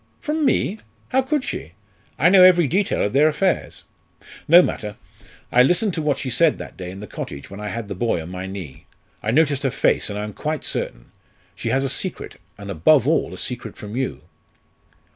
[0.19, 0.79] "From me!
[1.09, 1.73] how could she?
[2.17, 3.83] I know every detail of their affairs."
[4.47, 4.95] "No matter.
[5.51, 7.93] I listened to what she said that day in the cottage when I had the
[7.93, 8.87] boy on my knee.
[9.21, 11.11] I noticed her face, and I am quite certain.
[11.53, 14.21] She has a secret, and above all a secret from you."